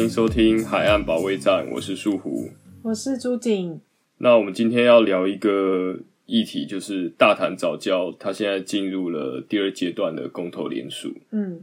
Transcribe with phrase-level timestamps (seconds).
[0.00, 2.48] 好，欢迎收听海岸保卫战，我是树胡，
[2.80, 3.78] 我是朱景。
[4.16, 5.94] 那我们今天要聊一个
[6.24, 11.12] 议题，就是大潭早教，它现在进入了第二阶段的公投联署。
[11.32, 11.62] 嗯，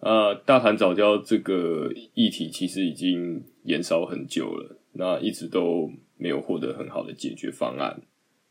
[0.00, 8.02] 啊，大潭早教这个议题其实已经延烧很久了，那一直都没有获得很好的解决方案。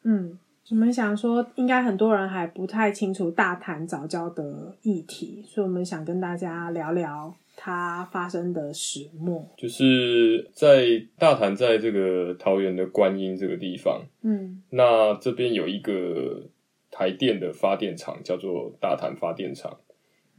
[0.03, 0.39] 嗯。
[0.71, 9.45] 我们想说，应该很多人还不太清楚大潭早教的议题，所以我们想跟大家聊聊它发生的始末。
[9.57, 16.47] 就是在大潭，在这个桃园的观音这个地方，嗯，那这边有一个
[16.89, 19.77] 台电的发电厂，叫做大潭发电厂。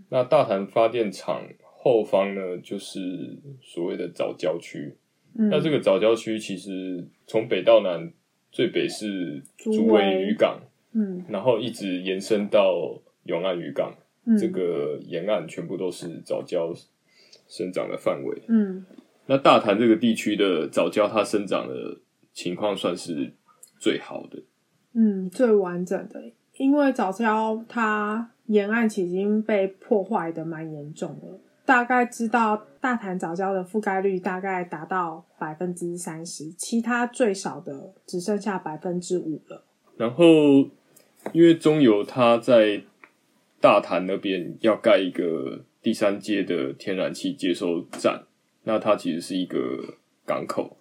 [0.09, 4.97] 那大潭发电厂后方呢，就是所谓的早教区。
[5.37, 8.11] 嗯，那这个早教区其实从北到南。
[8.55, 10.61] 最北是竹围渔港，
[10.93, 13.93] 嗯，然后一直延伸到永安渔港，
[14.25, 16.73] 嗯，这个沿岸全部都是藻礁
[17.49, 18.87] 生长的范围，嗯，
[19.27, 21.99] 那大潭这个地区的藻礁，它生长的
[22.33, 23.33] 情况算是
[23.81, 24.41] 最好的，
[24.93, 26.23] 嗯，最完整的，
[26.57, 31.41] 因为藻礁它沿岸已经被破坏的蛮严重了。
[31.67, 39.65] 大概知道大潭藻礁的覆盖率大概达到百分之三十，其他最少的只剩下百分之五了。
[39.97, 40.25] 然后，
[41.33, 42.83] 因为中油它在
[43.61, 48.25] 大潭那边要盖一个第三阶的天然气接收站，
[48.65, 50.77] 那它其实是一个港口，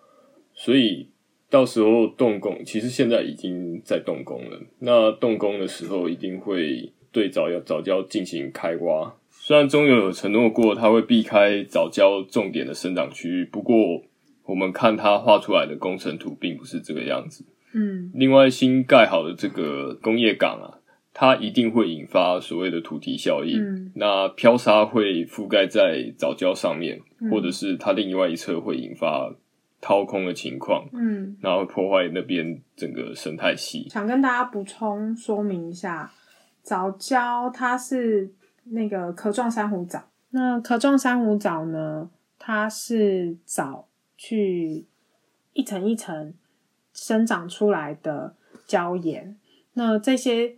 [0.53, 1.07] 所以
[1.49, 4.59] 到时候动工，其实现在已经在动工了。
[4.79, 9.15] 那动工的时候一定会对早要藻礁进行开挖。
[9.45, 13.75] 虽然中油有承诺过，它会避开藻礁重点的生长区域，不过
[14.45, 17.43] 我们看它画出来的工程图，并不是这个样子。
[17.73, 20.79] 嗯，另外新盖好的这个工业港啊，
[21.13, 23.61] 它一定会引发所谓的土地效应。
[23.61, 29.35] 嗯，那漂沙会覆盖在早礁上面，嗯，或者是它另外一侧会引发
[29.81, 30.87] 掏空的情况。
[30.93, 33.89] 嗯，然后破坏那边整个生态系。
[33.89, 36.09] 想跟大家补充说明一下，
[36.61, 38.31] 早礁它是。
[38.65, 42.09] 那个壳状珊瑚藻，那壳状珊瑚藻呢？
[42.45, 43.87] 它是藻
[44.17, 44.85] 去
[45.53, 46.33] 一层一层
[46.93, 48.35] 生长出来的
[48.67, 49.37] 礁岩。
[49.73, 50.57] 那这些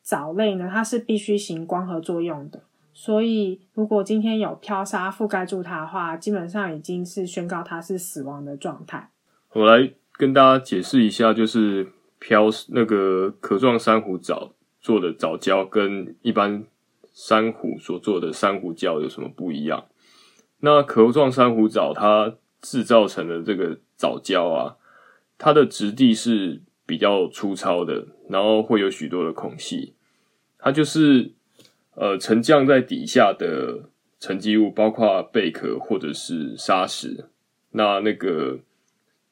[0.00, 2.62] 藻类呢，它是必须行光合作用的。
[2.94, 9.10] 所以，如果今天有漂沙覆盖住它的话，基本上已经是宣告它是死亡的状态。
[9.52, 16.64] 我来跟大家解释一下，就是漂那个壳状珊瑚藻做的藻礁跟一般。
[17.16, 19.86] 珊瑚所做的珊瑚礁有什么不一样？
[20.60, 24.76] 那壳状珊瑚藻它制造成的这个藻礁啊，
[25.38, 29.94] 它的质地是比较粗糙的，然后会有许多的孔隙。
[30.58, 31.32] 它就是
[31.94, 33.88] 呃沉降在底下的
[34.20, 37.30] 沉积物，包括贝壳或者是砂石。
[37.70, 38.58] 那那个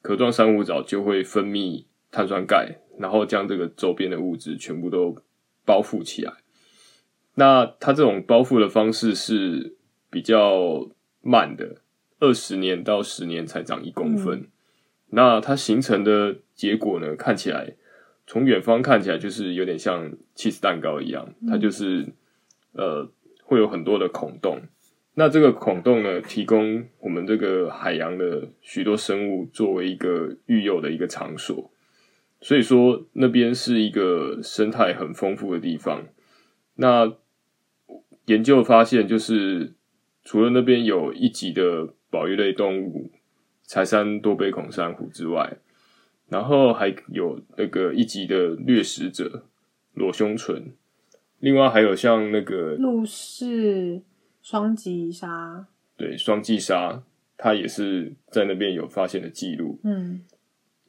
[0.00, 5.14] 壳状珊瑚藻就会分泌碳酸钙，然后将这个周边的物质全部都
[5.66, 6.32] 包覆起来。
[7.34, 9.76] 那它这种包覆的方式是
[10.10, 10.88] 比较
[11.20, 11.76] 慢的，
[12.20, 14.38] 二十年到十年才长一公分。
[14.40, 14.48] 嗯。
[15.10, 17.74] 那它形成的结果呢，看起来
[18.26, 22.06] 从远方看起来就是有点像 cheese 蛋糕一样，它就是
[22.72, 23.08] 呃
[23.44, 24.60] 会有很多的孔洞。
[25.16, 31.70] 那这个孔洞呢，提供我们这个海洋的许多生物作为一个育幼的一个场所，
[32.40, 36.04] 所以说那边是一个生态很丰富的地方。
[36.74, 37.12] 那
[38.26, 39.72] 研究发现，就是
[40.24, 43.10] 除了那边有一级的保育类动物
[43.66, 45.58] 柴山多杯孔珊瑚之外，
[46.28, 49.44] 然后还有那个一级的掠食者
[49.92, 50.72] 裸胸唇，
[51.40, 54.00] 另外还有像那个陆氏
[54.42, 57.02] 双髻鲨，对，双髻鲨，
[57.36, 59.78] 它也是在那边有发现的记录。
[59.84, 60.24] 嗯。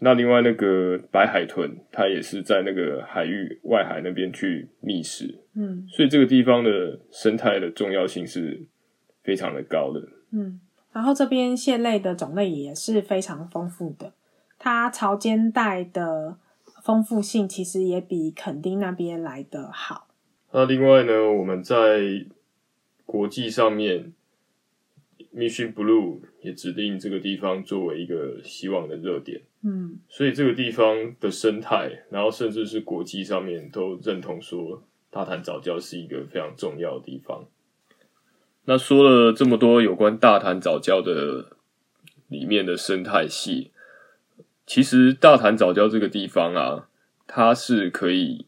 [0.05, 8.67] 那另外那个白海豚，它也是在那个海域外海那边去觅食，嗯，所以这个地方的生态的重要性是
[9.23, 10.61] 非常的高的，嗯，
[10.93, 14.13] 然后这边蟹类的种类也是非常丰富的，
[14.59, 16.37] 它潮间带的
[16.83, 20.07] 丰富性其实也比垦丁那边来的好。
[20.51, 22.27] 那另外呢，我们在
[23.05, 24.13] 国际上面。
[25.35, 37.45] Mission Blue 也指定这个地方作为一个希望的热点，嗯，所以这个地方的生态，然后甚至是国际上面都认同说，大潭早教是一个非常重要的地方。
[38.63, 41.57] 那说了这么多有关大潭早教的
[42.29, 43.71] 里面的生态系，
[44.65, 46.87] 其实大潭早教这个地方啊，
[47.27, 48.45] 它是可以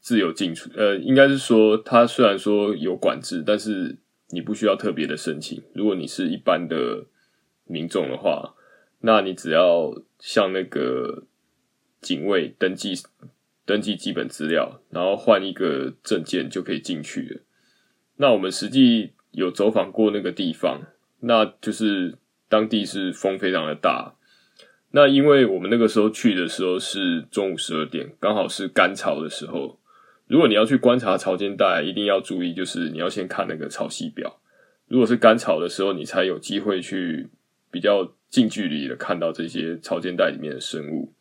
[0.00, 3.98] 自由进出，呃，应该是说它虽然说有管制，但是。
[4.30, 5.62] 你不需要特别的申请。
[5.72, 7.06] 如果你是一般的
[7.64, 8.54] 民众的话，
[9.00, 11.24] 那你只要向那个
[12.00, 12.94] 警卫登记
[13.64, 17.40] 登记基本资料，然后换一个证件就可以进去了。
[18.16, 20.80] 那我们实际有走访过那个地方，
[21.20, 22.18] 那就是
[22.48, 24.14] 当地是风非常的大。
[24.90, 29.78] 那因为我们那个时候去的时候是中午十二点，刚好是干潮的时候。
[30.28, 34.40] 如果你要去观察潮间带，一定要注意，就是你要先看那个潮汐表。
[34.88, 37.28] 如果是干潮的时候，你才有机会去
[37.70, 41.12] 比较近距离的看到这些潮间带里面的生物。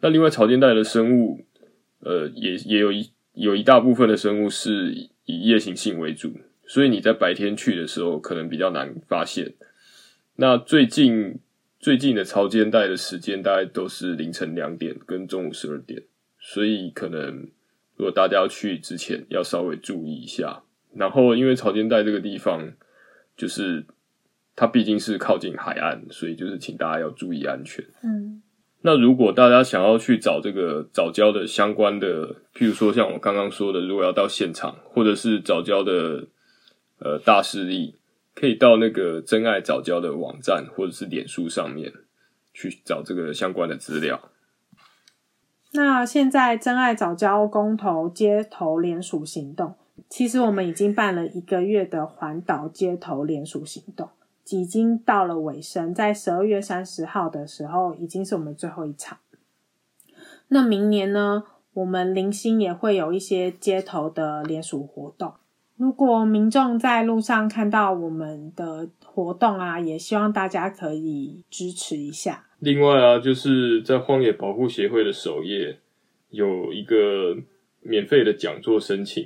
[0.00, 1.44] 那另外，潮间带的生物，
[2.00, 4.94] 呃，也也有一有一大部分的生物是
[5.26, 6.32] 以夜行性为主，
[6.66, 9.52] 所以你在白天去的时候，可能比较难发现。
[10.36, 11.38] 那最近
[11.78, 16.02] 最近的潮间带的时间，大概都是凌晨两点跟中午十二点，
[16.40, 17.48] 所以可能。
[17.98, 20.62] 如果大家要去之前，要稍微注意一下。
[20.94, 22.72] 然后，因为潮间带这个地方，
[23.36, 23.84] 就是
[24.56, 27.84] 它毕竟是靠近海岸，所以就是请大家要注意安全。
[28.02, 28.42] 嗯，
[28.82, 36.28] 那如果大家想要去找这个早教的相关的，譬如说像我刚刚说的，如果要到现场，或者是早教的
[37.00, 37.96] 呃大势力，
[38.34, 41.92] 可以到那个真爱早教的网站或者是脸书上面
[42.54, 44.30] 去找这个相关的资料。
[45.72, 49.74] 那现在真爱早教公投街头联署行动，
[50.08, 54.08] 其实我们已经办了一个月的环岛街头联署行动，
[54.48, 59.18] 已经到了尾声，在十二月三十号的时候，已经是我们最后一场。
[60.48, 61.44] 那明年呢，
[61.74, 65.34] 我们零星也会有一些街头的联署活动。
[65.78, 72.46] 如果民众在路上看到我们的活动啊，也希望大家可以支持一下。
[72.58, 75.78] 另外啊，就是在荒野保护协会的首页
[76.30, 77.36] 有一个
[77.80, 79.24] 免费的讲座申请。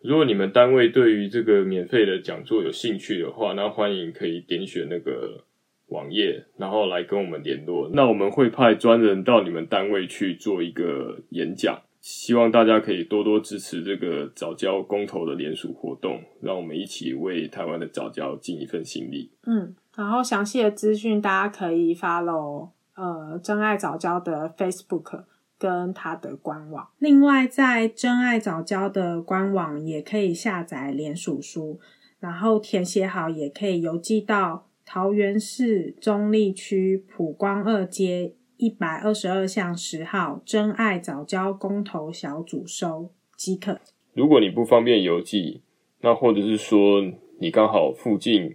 [0.00, 5.44] 如果你们单位对于这个免费的讲座有兴趣的话，那欢迎可以点选那个
[5.88, 7.90] 网页，然后来跟我们联络。
[7.92, 11.82] 那我们会派专人到你们单位去做一个演讲。
[12.02, 19.30] 希望大家可以多多支持这个早教公投的联署活动，让我们一起为台湾的早教尽一份心力。
[19.46, 19.74] 嗯。
[19.94, 25.24] 然后详细的资讯，大家可以 follow 呃真爱藻礁的 Facebook
[25.58, 26.88] 跟它的官网。
[26.98, 31.78] 另外，在真爱早教的官网也可以下载联署书，
[32.18, 43.80] 然后填写好，也可以邮寄到桃园市中坜区普光二街一百二十二项十号真爱早教公投小组收即可。
[44.14, 45.62] 如果你不方便邮寄，
[46.02, 47.02] 那或者是说
[47.40, 48.54] 你刚好附近。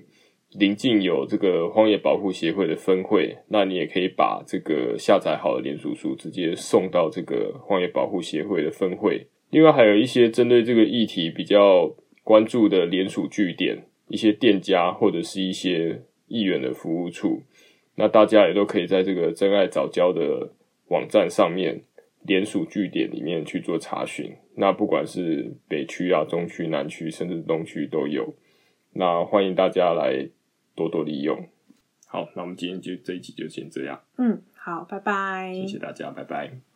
[0.54, 9.28] 邻近有这个荒野保护协会的分会，那你也可以把这个下载好的联署书直接送到这个荒野保护协会的分会。
[9.50, 11.94] 另外，还有一些针对这个议题比较
[12.24, 17.42] 关注的联署据点，一些店家或者是一些议员的服务处，
[17.98, 20.54] 那大家也都可以在这个真爱早教的
[20.88, 21.84] 网站上面
[22.22, 24.34] 联署据点里面去做查询。
[24.56, 28.34] 那不管是北区啊、中区、南区，甚至东区都有。
[28.94, 30.30] 那欢迎大家来。
[30.78, 31.50] 多多利用。
[32.06, 34.00] 好，那我们今天就这一集就先这样。
[34.20, 35.52] 嗯，好，拜拜。
[35.56, 36.67] 谢谢大家，拜拜。